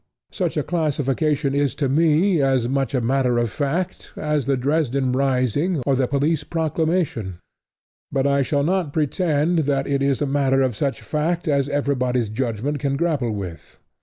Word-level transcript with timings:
Such 0.31 0.57
a 0.57 0.63
classification 0.63 1.53
is 1.53 1.75
to 1.75 1.87
me 1.87 2.41
as 2.41 2.67
much 2.67 2.95
a 2.95 3.01
matter 3.01 3.37
of 3.37 3.51
fact 3.51 4.11
as 4.17 4.47
the 4.47 4.57
Dresden 4.57 5.11
rising 5.11 5.83
or 5.85 5.95
the 5.95 6.07
police 6.07 6.43
proclamation; 6.43 7.37
but 8.11 8.25
I 8.25 8.41
shall 8.41 8.63
not 8.63 8.93
pretend 8.93 9.59
that 9.69 9.85
it 9.85 10.01
is 10.01 10.19
a 10.19 10.25
matter 10.25 10.63
of 10.63 10.75
such 10.75 11.03
fact 11.03 11.47
as 11.47 11.69
everybody's 11.69 12.29
judgment 12.29 12.79
can 12.79 12.97
grapple 12.97 13.29
with. 13.29 13.77